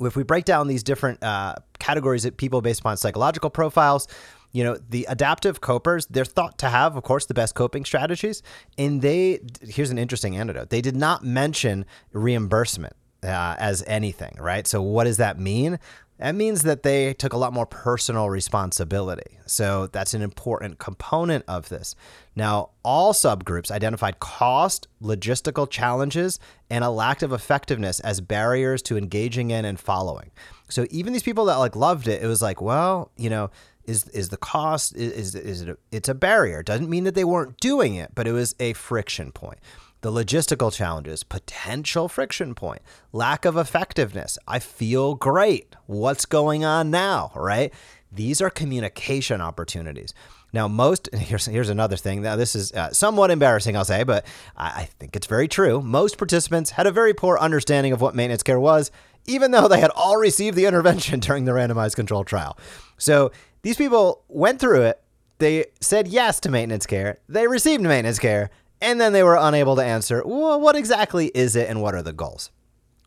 if 0.00 0.16
we 0.16 0.22
break 0.22 0.44
down 0.44 0.68
these 0.68 0.82
different 0.82 1.22
uh, 1.22 1.56
categories 1.78 2.24
of 2.24 2.36
people 2.36 2.60
based 2.60 2.80
upon 2.80 2.96
psychological 2.96 3.50
profiles, 3.50 4.06
you 4.52 4.64
know 4.64 4.78
the 4.88 5.06
adaptive 5.08 5.60
copers 5.60 6.06
they're 6.06 6.24
thought 6.24 6.58
to 6.58 6.68
have 6.68 6.96
of 6.96 7.02
course 7.02 7.26
the 7.26 7.34
best 7.34 7.54
coping 7.54 7.84
strategies. 7.84 8.42
And 8.76 9.02
they 9.02 9.40
here's 9.62 9.90
an 9.90 9.98
interesting 9.98 10.36
anecdote 10.36 10.70
they 10.70 10.80
did 10.80 10.96
not 10.96 11.24
mention 11.24 11.84
reimbursement 12.12 12.94
uh, 13.22 13.56
as 13.58 13.82
anything 13.86 14.36
right 14.38 14.66
so 14.66 14.80
what 14.80 15.04
does 15.04 15.16
that 15.16 15.38
mean 15.38 15.78
that 16.18 16.34
means 16.34 16.62
that 16.62 16.82
they 16.82 17.14
took 17.14 17.32
a 17.32 17.36
lot 17.36 17.52
more 17.52 17.66
personal 17.66 18.28
responsibility. 18.28 19.38
So 19.46 19.86
that's 19.86 20.14
an 20.14 20.22
important 20.22 20.78
component 20.78 21.44
of 21.46 21.68
this. 21.68 21.94
Now, 22.34 22.70
all 22.82 23.12
subgroups 23.12 23.70
identified 23.70 24.18
cost, 24.18 24.88
logistical 25.00 25.70
challenges, 25.70 26.40
and 26.68 26.82
a 26.82 26.90
lack 26.90 27.22
of 27.22 27.32
effectiveness 27.32 28.00
as 28.00 28.20
barriers 28.20 28.82
to 28.82 28.98
engaging 28.98 29.52
in 29.52 29.64
and 29.64 29.78
following. 29.78 30.32
So 30.68 30.86
even 30.90 31.12
these 31.12 31.22
people 31.22 31.44
that 31.46 31.56
like 31.56 31.76
loved 31.76 32.08
it, 32.08 32.20
it 32.20 32.26
was 32.26 32.42
like, 32.42 32.60
well, 32.60 33.12
you 33.16 33.30
know, 33.30 33.50
is 33.84 34.06
is 34.08 34.28
the 34.28 34.36
cost 34.36 34.94
is 34.96 35.34
is 35.34 35.62
it 35.62 35.68
a, 35.70 35.78
it's 35.90 36.08
a 36.10 36.14
barrier. 36.14 36.60
It 36.60 36.66
doesn't 36.66 36.90
mean 36.90 37.04
that 37.04 37.14
they 37.14 37.24
weren't 37.24 37.58
doing 37.58 37.94
it, 37.94 38.10
but 38.14 38.26
it 38.26 38.32
was 38.32 38.54
a 38.60 38.74
friction 38.74 39.32
point. 39.32 39.60
The 40.00 40.12
logistical 40.12 40.72
challenges, 40.72 41.24
potential 41.24 42.08
friction 42.08 42.54
point, 42.54 42.82
lack 43.12 43.44
of 43.44 43.56
effectiveness. 43.56 44.38
I 44.46 44.60
feel 44.60 45.16
great. 45.16 45.74
What's 45.86 46.24
going 46.24 46.64
on 46.64 46.90
now, 46.90 47.32
right? 47.34 47.72
These 48.12 48.40
are 48.40 48.48
communication 48.48 49.40
opportunities. 49.40 50.14
Now, 50.52 50.68
most 50.68 51.08
here's 51.14 51.46
here's 51.46 51.68
another 51.68 51.96
thing. 51.96 52.22
Now, 52.22 52.36
this 52.36 52.54
is 52.54 52.72
uh, 52.72 52.92
somewhat 52.92 53.30
embarrassing, 53.30 53.76
I'll 53.76 53.84
say, 53.84 54.04
but 54.04 54.24
I, 54.56 54.82
I 54.82 54.84
think 54.98 55.16
it's 55.16 55.26
very 55.26 55.48
true. 55.48 55.82
Most 55.82 56.16
participants 56.16 56.70
had 56.70 56.86
a 56.86 56.92
very 56.92 57.14
poor 57.14 57.38
understanding 57.38 57.92
of 57.92 58.00
what 58.00 58.14
maintenance 58.14 58.42
care 58.42 58.60
was, 58.60 58.90
even 59.26 59.50
though 59.50 59.68
they 59.68 59.80
had 59.80 59.90
all 59.90 60.16
received 60.16 60.56
the 60.56 60.66
intervention 60.70 61.20
during 61.20 61.44
the 61.44 61.52
randomized 61.52 61.96
control 61.96 62.24
trial. 62.24 62.56
So 62.98 63.32
these 63.62 63.76
people 63.76 64.24
went 64.28 64.60
through 64.60 64.82
it. 64.82 65.02
They 65.38 65.66
said 65.80 66.08
yes 66.08 66.40
to 66.40 66.50
maintenance 66.50 66.86
care. 66.86 67.18
They 67.28 67.46
received 67.46 67.82
maintenance 67.82 68.18
care, 68.18 68.50
and 68.80 69.00
then 69.00 69.12
they 69.12 69.22
were 69.22 69.36
unable 69.36 69.76
to 69.76 69.84
answer, 69.84 70.22
well, 70.24 70.60
what 70.60 70.76
exactly 70.76 71.26
is 71.28 71.56
it 71.56 71.68
and 71.68 71.82
what 71.82 71.94
are 71.94 72.02
the 72.02 72.12
goals? 72.12 72.50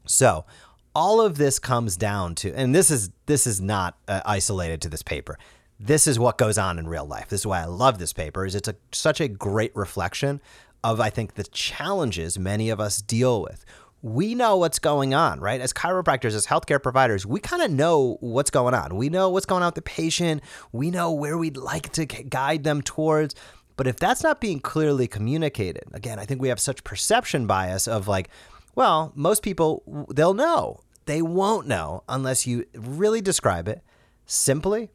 So, 0.05 0.45
all 0.93 1.21
of 1.21 1.37
this 1.37 1.57
comes 1.57 1.95
down 1.95 2.35
to 2.35 2.53
and 2.53 2.75
this 2.75 2.91
is 2.91 3.11
this 3.25 3.47
is 3.47 3.61
not 3.61 3.97
uh, 4.09 4.21
isolated 4.25 4.81
to 4.81 4.89
this 4.89 5.01
paper. 5.01 5.37
This 5.79 6.05
is 6.05 6.19
what 6.19 6.37
goes 6.37 6.57
on 6.57 6.77
in 6.77 6.87
real 6.87 7.05
life. 7.05 7.29
This 7.29 7.41
is 7.41 7.47
why 7.47 7.61
I 7.61 7.65
love 7.65 7.97
this 7.97 8.13
paper 8.13 8.45
is 8.45 8.55
it's 8.55 8.67
a, 8.67 8.75
such 8.91 9.21
a 9.21 9.27
great 9.27 9.73
reflection 9.75 10.41
of 10.83 10.99
I 10.99 11.09
think 11.09 11.35
the 11.35 11.43
challenges 11.45 12.37
many 12.37 12.69
of 12.69 12.79
us 12.79 13.01
deal 13.01 13.41
with 13.41 13.65
we 14.01 14.33
know 14.33 14.57
what's 14.57 14.79
going 14.79 15.13
on, 15.13 15.39
right? 15.39 15.61
As 15.61 15.73
chiropractors, 15.73 16.33
as 16.33 16.47
healthcare 16.47 16.81
providers, 16.81 17.25
we 17.25 17.39
kind 17.39 17.61
of 17.61 17.69
know 17.69 18.17
what's 18.19 18.49
going 18.49 18.73
on. 18.73 18.95
We 18.95 19.09
know 19.09 19.29
what's 19.29 19.45
going 19.45 19.61
on 19.61 19.67
with 19.67 19.75
the 19.75 19.81
patient. 19.83 20.41
We 20.71 20.89
know 20.89 21.11
where 21.11 21.37
we'd 21.37 21.57
like 21.57 21.91
to 21.93 22.05
guide 22.05 22.63
them 22.63 22.81
towards. 22.81 23.35
But 23.81 23.87
if 23.87 23.95
that's 23.95 24.21
not 24.21 24.39
being 24.39 24.59
clearly 24.59 25.07
communicated, 25.07 25.85
again, 25.91 26.19
I 26.19 26.25
think 26.25 26.39
we 26.39 26.49
have 26.49 26.59
such 26.59 26.83
perception 26.83 27.47
bias 27.47 27.87
of 27.87 28.07
like, 28.07 28.29
well, 28.75 29.11
most 29.15 29.41
people, 29.41 30.05
they'll 30.13 30.35
know. 30.35 30.81
They 31.07 31.23
won't 31.23 31.65
know 31.65 32.03
unless 32.07 32.45
you 32.45 32.67
really 32.75 33.21
describe 33.21 33.67
it 33.67 33.81
simply, 34.27 34.91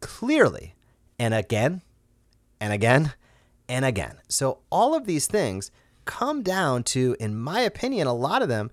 clearly, 0.00 0.74
and 1.18 1.32
again, 1.32 1.80
and 2.60 2.74
again, 2.74 3.14
and 3.70 3.86
again. 3.86 4.18
So 4.28 4.58
all 4.68 4.94
of 4.94 5.06
these 5.06 5.26
things 5.26 5.70
come 6.04 6.42
down 6.42 6.82
to, 6.82 7.16
in 7.18 7.36
my 7.36 7.60
opinion, 7.60 8.06
a 8.06 8.12
lot 8.12 8.42
of 8.42 8.50
them, 8.50 8.70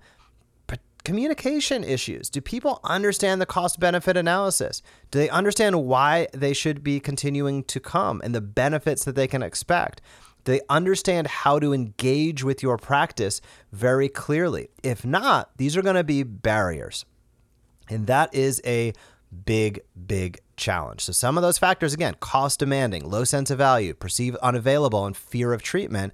communication 1.04 1.84
issues. 1.84 2.30
Do 2.30 2.40
people 2.40 2.80
understand 2.82 3.40
the 3.40 3.46
cost 3.46 3.78
benefit 3.78 4.16
analysis? 4.16 4.82
Do 5.10 5.18
they 5.18 5.28
understand 5.28 5.84
why 5.84 6.28
they 6.32 6.52
should 6.52 6.82
be 6.82 6.98
continuing 6.98 7.62
to 7.64 7.78
come 7.78 8.20
and 8.24 8.34
the 8.34 8.40
benefits 8.40 9.04
that 9.04 9.14
they 9.14 9.26
can 9.26 9.42
expect? 9.42 10.00
Do 10.44 10.52
they 10.52 10.60
understand 10.68 11.26
how 11.26 11.58
to 11.58 11.72
engage 11.72 12.44
with 12.44 12.62
your 12.62 12.76
practice 12.76 13.40
very 13.72 14.08
clearly? 14.08 14.68
If 14.82 15.04
not, 15.04 15.50
these 15.56 15.76
are 15.76 15.82
going 15.82 15.96
to 15.96 16.04
be 16.04 16.22
barriers. 16.22 17.04
And 17.88 18.06
that 18.06 18.34
is 18.34 18.60
a 18.64 18.92
big, 19.44 19.80
big 20.06 20.40
challenge. 20.56 21.02
So, 21.02 21.12
some 21.12 21.36
of 21.36 21.42
those 21.42 21.58
factors, 21.58 21.92
again, 21.92 22.16
cost 22.20 22.60
demanding, 22.60 23.08
low 23.08 23.24
sense 23.24 23.50
of 23.50 23.58
value, 23.58 23.94
perceived 23.94 24.36
unavailable, 24.36 25.04
and 25.04 25.16
fear 25.16 25.52
of 25.52 25.62
treatment 25.62 26.12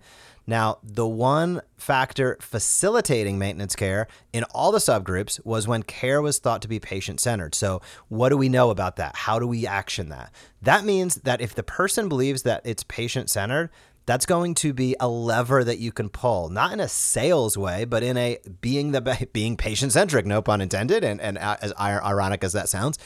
now, 0.51 0.79
the 0.83 1.07
one 1.07 1.63
factor 1.79 2.37
facilitating 2.41 3.39
maintenance 3.39 3.77
care 3.77 4.09
in 4.33 4.43
all 4.53 4.73
the 4.73 4.79
subgroups 4.79 5.43
was 5.47 5.69
when 5.69 5.85
care 5.85 6.21
was 6.21 6.41
thought 6.41 6.61
to 6.63 6.69
be 6.69 6.81
patient 6.81 7.21
centered. 7.21 7.55
So, 7.55 7.81
what 8.09 8.31
do 8.31 8.37
we 8.37 8.49
know 8.49 8.71
about 8.71 8.97
that? 8.97 9.15
How 9.15 9.39
do 9.39 9.47
we 9.47 9.65
action 9.65 10.09
that? 10.09 10.35
That 10.61 10.85
means 10.85 11.15
that 11.23 11.41
if 11.41 11.55
the 11.55 11.63
person 11.63 12.09
believes 12.09 12.43
that 12.43 12.63
it's 12.65 12.83
patient 12.83 13.31
centered, 13.31 13.71
that's 14.07 14.27
going 14.27 14.57
to 14.57 14.73
be 14.73 14.97
a 14.99 15.07
lever 15.07 15.63
that 15.63 15.79
you 15.79 15.93
can 15.93 16.09
pull, 16.09 16.49
not 16.49 16.73
in 16.73 16.81
a 16.81 16.89
sales 16.89 17.57
way, 17.57 17.85
but 17.85 18.03
in 18.03 18.17
a 18.17 18.39
being 18.61 18.91
the 18.91 19.29
being 19.33 19.57
patient 19.57 19.93
centric, 19.93 20.27
no 20.27 20.43
pun 20.43 20.61
intended, 20.61 21.05
and, 21.05 21.21
and 21.21 21.39
uh, 21.39 21.59
as 21.63 21.73
ironic 21.79 22.43
as 22.43 22.55
that 22.55 22.69
sounds, 22.69 22.99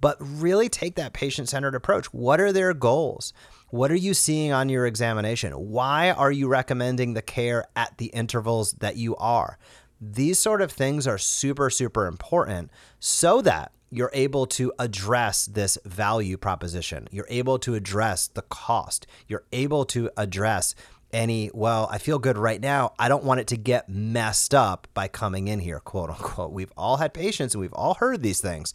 but 0.00 0.16
really 0.20 0.68
take 0.68 0.94
that 0.96 1.12
patient 1.12 1.48
centered 1.48 1.74
approach. 1.74 2.06
What 2.12 2.40
are 2.40 2.52
their 2.52 2.74
goals? 2.74 3.32
What 3.68 3.90
are 3.90 3.96
you 3.96 4.14
seeing 4.14 4.52
on 4.52 4.68
your 4.68 4.86
examination? 4.86 5.52
Why 5.52 6.10
are 6.10 6.32
you 6.32 6.48
recommending 6.48 7.14
the 7.14 7.22
care 7.22 7.66
at 7.76 7.98
the 7.98 8.06
intervals 8.06 8.72
that 8.74 8.96
you 8.96 9.16
are? 9.16 9.58
These 10.00 10.38
sort 10.38 10.62
of 10.62 10.72
things 10.72 11.06
are 11.06 11.18
super, 11.18 11.70
super 11.70 12.06
important 12.06 12.70
so 12.98 13.42
that 13.42 13.72
you're 13.90 14.10
able 14.12 14.46
to 14.46 14.72
address 14.78 15.46
this 15.46 15.76
value 15.84 16.36
proposition. 16.36 17.08
You're 17.10 17.26
able 17.28 17.58
to 17.60 17.74
address 17.74 18.28
the 18.28 18.42
cost. 18.42 19.06
You're 19.28 19.44
able 19.52 19.84
to 19.86 20.10
address 20.16 20.74
any, 21.12 21.50
well, 21.52 21.88
I 21.90 21.98
feel 21.98 22.18
good 22.18 22.38
right 22.38 22.60
now. 22.60 22.92
I 22.98 23.08
don't 23.08 23.24
want 23.24 23.40
it 23.40 23.48
to 23.48 23.56
get 23.56 23.88
messed 23.88 24.54
up 24.54 24.86
by 24.94 25.08
coming 25.08 25.48
in 25.48 25.58
here, 25.58 25.80
quote 25.80 26.10
unquote. 26.10 26.52
We've 26.52 26.72
all 26.76 26.98
had 26.98 27.12
patients 27.12 27.54
and 27.54 27.60
we've 27.60 27.72
all 27.72 27.94
heard 27.94 28.22
these 28.22 28.40
things. 28.40 28.74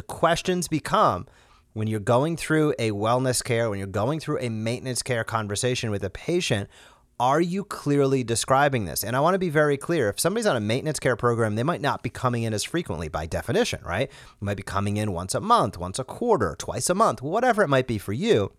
The 0.00 0.06
questions 0.06 0.66
become 0.66 1.26
when 1.74 1.86
you're 1.86 2.00
going 2.00 2.38
through 2.38 2.72
a 2.78 2.90
wellness 2.90 3.44
care, 3.44 3.68
when 3.68 3.78
you're 3.78 3.86
going 3.86 4.18
through 4.18 4.38
a 4.40 4.48
maintenance 4.48 5.02
care 5.02 5.24
conversation 5.24 5.90
with 5.90 6.02
a 6.02 6.08
patient, 6.08 6.70
are 7.18 7.38
you 7.38 7.64
clearly 7.64 8.24
describing 8.24 8.86
this? 8.86 9.04
And 9.04 9.14
I 9.14 9.20
want 9.20 9.34
to 9.34 9.38
be 9.38 9.50
very 9.50 9.76
clear. 9.76 10.08
If 10.08 10.18
somebody's 10.18 10.46
on 10.46 10.56
a 10.56 10.60
maintenance 10.60 10.98
care 10.98 11.16
program, 11.16 11.54
they 11.54 11.62
might 11.62 11.82
not 11.82 12.02
be 12.02 12.08
coming 12.08 12.44
in 12.44 12.54
as 12.54 12.64
frequently 12.64 13.08
by 13.08 13.26
definition, 13.26 13.82
right? 13.84 14.10
You 14.40 14.44
might 14.46 14.56
be 14.56 14.62
coming 14.62 14.96
in 14.96 15.12
once 15.12 15.34
a 15.34 15.40
month, 15.42 15.76
once 15.76 15.98
a 15.98 16.04
quarter, 16.04 16.56
twice 16.58 16.88
a 16.88 16.94
month, 16.94 17.20
whatever 17.20 17.62
it 17.62 17.68
might 17.68 17.86
be 17.86 17.98
for 17.98 18.14
you. 18.14 18.52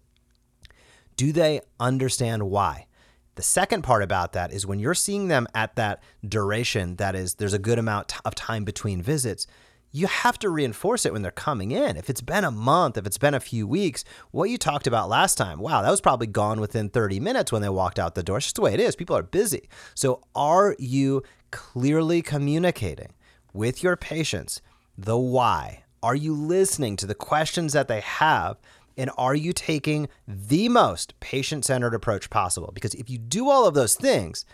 Do 1.18 1.32
they 1.32 1.62
understand 1.80 2.52
why? 2.52 2.86
The 3.34 3.42
second 3.42 3.82
part 3.82 4.04
about 4.04 4.34
that 4.34 4.54
is 4.54 4.68
when 4.68 4.78
you're 4.78 4.94
seeing 4.94 5.28
them 5.28 5.48
at 5.56 5.76
that 5.76 6.04
duration, 6.24 6.98
that 6.98 7.16
is, 7.16 7.34
there's 7.34 7.56
a 7.56 7.58
good 7.58 7.80
amount 7.80 8.14
of 8.26 8.36
time 8.36 8.64
between 8.64 9.02
visits 9.02 9.48
you 9.92 10.08
have 10.08 10.40
to 10.40 10.50
reinforce 10.50 11.06
it 11.06 11.14
when 11.14 11.22
they're 11.22 11.32
coming 11.32 11.72
in. 11.72 11.98
If 11.98 12.10
it's 12.10 12.22
been 12.22 12.44
a 12.44 12.52
month, 12.52 12.98
if 12.98 13.06
it's 13.06 13.18
been 13.18 13.34
a 13.34 13.40
few 13.40 13.68
weeks, 13.68 14.04
what 14.32 14.50
you 14.50 14.58
talked 14.58 14.88
about 14.88 15.10
last 15.10 15.38
time, 15.38 15.60
wow, 15.60 15.82
that 15.82 15.92
was 15.92 16.02
probably 16.02 16.28
gone 16.28 16.62
within 16.62 16.90
30 16.90 17.20
minutes 17.20 17.52
when 17.52 17.62
they 17.62 17.70
walked 17.70 18.00
out 18.00 18.16
the 18.16 18.24
door. 18.24 18.38
It's 18.38 18.48
just 18.48 18.56
the 18.56 18.62
way 18.62 18.74
it 18.74 18.80
is. 18.80 18.96
People 18.96 19.18
are 19.18 19.24
busy. 19.24 19.70
So, 19.94 20.24
are 20.34 20.76
you 20.80 21.24
clearly 21.52 22.22
communicating 22.22 23.14
with 23.54 23.84
your 23.84 23.98
patients 23.98 24.62
the 24.98 25.18
why? 25.18 25.84
Are 26.02 26.16
you 26.16 26.34
listening 26.34 26.96
to 26.98 27.06
the 27.06 27.16
questions 27.16 27.74
that 27.74 27.88
they 27.88 28.02
have? 28.02 28.58
And 28.98 29.10
are 29.18 29.36
you 29.36 29.54
taking 29.54 30.10
the 30.28 30.70
most 30.70 31.20
patient 31.20 31.66
centered 31.66 31.94
approach 31.94 32.30
possible? 32.30 32.72
Because 32.74 32.94
if 32.96 33.10
you 33.10 33.18
do 33.18 33.50
all 33.50 33.68
of 33.68 33.74
those 33.74 33.96
things, 33.96 34.46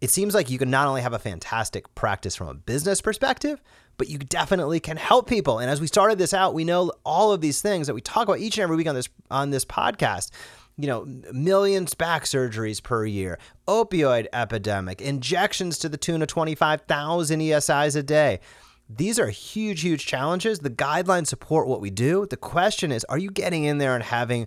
it 0.00 0.10
seems 0.10 0.34
like 0.34 0.48
you 0.48 0.58
can 0.58 0.70
not 0.70 0.88
only 0.88 1.02
have 1.02 1.12
a 1.12 1.18
fantastic 1.18 1.94
practice 1.94 2.34
from 2.34 2.48
a 2.48 2.54
business 2.54 3.00
perspective, 3.00 3.60
but 4.00 4.08
you 4.08 4.16
definitely 4.16 4.80
can 4.80 4.96
help 4.96 5.28
people. 5.28 5.58
And 5.58 5.70
as 5.70 5.78
we 5.78 5.86
started 5.86 6.16
this 6.16 6.32
out, 6.32 6.54
we 6.54 6.64
know 6.64 6.90
all 7.04 7.32
of 7.32 7.42
these 7.42 7.60
things 7.60 7.86
that 7.86 7.92
we 7.92 8.00
talk 8.00 8.22
about 8.26 8.38
each 8.38 8.56
and 8.56 8.62
every 8.62 8.74
week 8.74 8.88
on 8.88 8.94
this 8.94 9.10
on 9.30 9.50
this 9.50 9.66
podcast. 9.66 10.30
You 10.78 10.86
know, 10.86 11.04
millions 11.34 11.92
back 11.92 12.24
surgeries 12.24 12.82
per 12.82 13.04
year, 13.04 13.38
opioid 13.68 14.26
epidemic, 14.32 15.02
injections 15.02 15.76
to 15.80 15.90
the 15.90 15.98
tune 15.98 16.22
of 16.22 16.28
25,000 16.28 17.40
ESIs 17.40 17.94
a 17.94 18.02
day. 18.02 18.40
These 18.88 19.18
are 19.18 19.28
huge, 19.28 19.82
huge 19.82 20.06
challenges. 20.06 20.60
The 20.60 20.70
guidelines 20.70 21.26
support 21.26 21.68
what 21.68 21.82
we 21.82 21.90
do. 21.90 22.24
The 22.24 22.38
question 22.38 22.92
is, 22.92 23.04
are 23.04 23.18
you 23.18 23.30
getting 23.30 23.64
in 23.64 23.76
there 23.76 23.94
and 23.94 24.02
having 24.02 24.46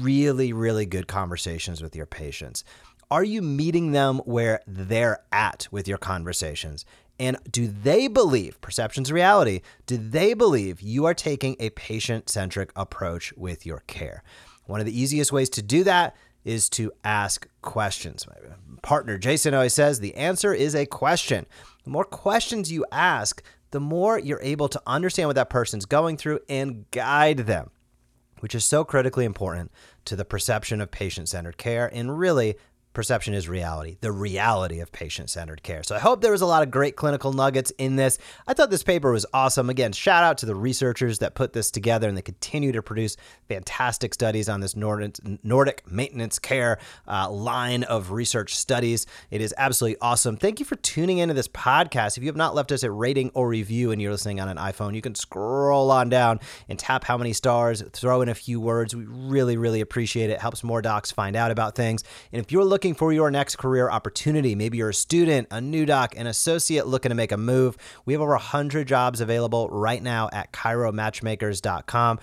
really, 0.00 0.52
really 0.52 0.86
good 0.86 1.06
conversations 1.06 1.80
with 1.80 1.94
your 1.94 2.06
patients? 2.06 2.64
Are 3.12 3.22
you 3.22 3.42
meeting 3.42 3.92
them 3.92 4.18
where 4.24 4.60
they're 4.66 5.20
at 5.30 5.68
with 5.70 5.86
your 5.86 5.98
conversations? 5.98 6.84
And 7.18 7.36
do 7.50 7.66
they 7.66 8.06
believe, 8.06 8.60
perception's 8.60 9.10
reality, 9.10 9.62
do 9.86 9.96
they 9.96 10.34
believe 10.34 10.80
you 10.80 11.04
are 11.04 11.14
taking 11.14 11.56
a 11.58 11.70
patient 11.70 12.28
centric 12.28 12.70
approach 12.76 13.32
with 13.36 13.66
your 13.66 13.82
care? 13.86 14.22
One 14.66 14.80
of 14.80 14.86
the 14.86 14.98
easiest 14.98 15.32
ways 15.32 15.48
to 15.50 15.62
do 15.62 15.82
that 15.84 16.14
is 16.44 16.68
to 16.70 16.92
ask 17.04 17.48
questions. 17.62 18.26
My 18.26 18.36
partner 18.82 19.18
Jason 19.18 19.54
always 19.54 19.74
says 19.74 19.98
the 19.98 20.14
answer 20.14 20.54
is 20.54 20.74
a 20.74 20.86
question. 20.86 21.46
The 21.84 21.90
more 21.90 22.04
questions 22.04 22.70
you 22.70 22.86
ask, 22.92 23.42
the 23.70 23.80
more 23.80 24.18
you're 24.18 24.40
able 24.42 24.68
to 24.68 24.82
understand 24.86 25.28
what 25.28 25.36
that 25.36 25.50
person's 25.50 25.84
going 25.84 26.16
through 26.16 26.40
and 26.48 26.90
guide 26.90 27.38
them, 27.38 27.70
which 28.40 28.54
is 28.54 28.64
so 28.64 28.84
critically 28.84 29.24
important 29.24 29.72
to 30.04 30.16
the 30.16 30.24
perception 30.24 30.80
of 30.80 30.90
patient 30.90 31.28
centered 31.28 31.58
care 31.58 31.90
and 31.92 32.18
really 32.18 32.56
perception 32.98 33.32
is 33.32 33.48
reality, 33.48 33.96
the 34.00 34.10
reality 34.10 34.80
of 34.80 34.90
patient 34.90 35.30
centered 35.30 35.62
care. 35.62 35.84
So 35.84 35.94
I 35.94 36.00
hope 36.00 36.20
there 36.20 36.32
was 36.32 36.40
a 36.40 36.46
lot 36.46 36.64
of 36.64 36.70
great 36.72 36.96
clinical 36.96 37.32
nuggets 37.32 37.70
in 37.78 37.94
this. 37.94 38.18
I 38.48 38.54
thought 38.54 38.70
this 38.70 38.82
paper 38.82 39.12
was 39.12 39.24
awesome. 39.32 39.70
Again, 39.70 39.92
shout 39.92 40.24
out 40.24 40.36
to 40.38 40.46
the 40.46 40.56
researchers 40.56 41.20
that 41.20 41.36
put 41.36 41.52
this 41.52 41.70
together 41.70 42.08
and 42.08 42.18
they 42.18 42.22
continue 42.22 42.72
to 42.72 42.82
produce 42.82 43.16
fantastic 43.48 44.14
studies 44.14 44.48
on 44.48 44.58
this 44.58 44.74
Nordic 44.74 45.88
maintenance 45.88 46.40
care 46.40 46.80
uh, 47.06 47.30
line 47.30 47.84
of 47.84 48.10
research 48.10 48.56
studies. 48.56 49.06
It 49.30 49.40
is 49.40 49.54
absolutely 49.56 50.00
awesome. 50.00 50.36
Thank 50.36 50.58
you 50.58 50.66
for 50.66 50.74
tuning 50.74 51.18
into 51.18 51.34
this 51.34 51.46
podcast. 51.46 52.16
If 52.16 52.24
you 52.24 52.28
have 52.28 52.34
not 52.34 52.56
left 52.56 52.72
us 52.72 52.82
a 52.82 52.90
rating 52.90 53.30
or 53.32 53.46
review 53.46 53.92
and 53.92 54.02
you're 54.02 54.10
listening 54.10 54.40
on 54.40 54.48
an 54.48 54.56
iPhone, 54.56 54.96
you 54.96 55.02
can 55.02 55.14
scroll 55.14 55.92
on 55.92 56.08
down 56.08 56.40
and 56.68 56.76
tap 56.80 57.04
how 57.04 57.16
many 57.16 57.32
stars, 57.32 57.80
throw 57.92 58.22
in 58.22 58.28
a 58.28 58.34
few 58.34 58.60
words. 58.60 58.96
We 58.96 59.04
really, 59.04 59.56
really 59.56 59.82
appreciate 59.82 60.30
it. 60.30 60.32
it 60.32 60.40
helps 60.40 60.64
more 60.64 60.82
docs 60.82 61.12
find 61.12 61.36
out 61.36 61.52
about 61.52 61.76
things. 61.76 62.02
And 62.32 62.44
if 62.44 62.50
you're 62.50 62.64
looking 62.64 62.87
looking 62.88 62.98
for 62.98 63.12
your 63.12 63.30
next 63.30 63.56
career 63.56 63.90
opportunity, 63.90 64.54
maybe 64.54 64.78
you're 64.78 64.88
a 64.88 64.94
student, 64.94 65.46
a 65.50 65.60
new 65.60 65.84
doc, 65.84 66.14
an 66.16 66.26
associate 66.26 66.86
looking 66.86 67.10
to 67.10 67.14
make 67.14 67.32
a 67.32 67.36
move, 67.36 67.76
we 68.06 68.14
have 68.14 68.22
over 68.22 68.32
100 68.32 68.88
jobs 68.88 69.20
available 69.20 69.68
right 69.68 70.02
now 70.02 70.30
at 70.32 70.54
chiromatchmakers.com. 70.54 72.18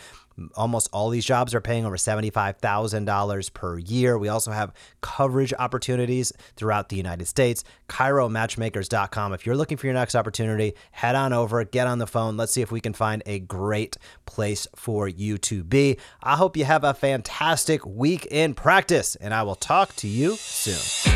Almost 0.56 0.90
all 0.92 1.10
these 1.10 1.26
jobs 1.26 1.56
are 1.56 1.62
paying 1.62 1.86
over 1.86 1.96
$75,000 1.96 3.54
per 3.54 3.78
year. 3.78 4.18
We 4.18 4.28
also 4.28 4.52
have 4.52 4.74
coverage 5.02 5.54
opportunities 5.58 6.34
throughout 6.56 6.90
the 6.90 6.98
United 6.98 7.26
States. 7.26 7.64
ChiroMatchmakers.com. 7.90 9.34
If 9.34 9.46
you're 9.46 9.56
looking 9.56 9.78
for 9.78 9.88
your 9.88 9.94
next 9.94 10.16
opportunity, 10.16 10.74
head 10.92 11.16
on 11.16 11.32
over, 11.32 11.64
get 11.64 11.88
on 11.88 12.00
the 12.00 12.08
phone. 12.08 12.36
Let's 12.36 12.52
see 12.52 12.62
if 12.62 12.72
we 12.72 12.82
can 12.82 12.94
find 12.94 13.24
a 13.26 13.40
great 13.40 13.98
place 14.26 14.68
for 14.76 15.08
you 15.08 15.38
to 15.40 15.64
be. 15.64 15.98
I 16.22 16.36
hope 16.36 16.58
you 16.58 16.66
have 16.66 16.84
a 16.84 16.94
fantastic 16.94 17.86
week 17.86 18.28
in 18.30 18.54
practice, 18.54 19.16
and 19.16 19.34
I 19.34 19.44
will 19.44 19.56
talk 19.56 19.96
to 19.98 20.08
you 20.08 20.36
soon. 20.36 21.16